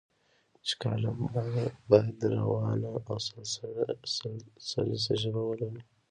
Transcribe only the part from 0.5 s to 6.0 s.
چې کالم باید روانه او سلیسه ژبه ولري.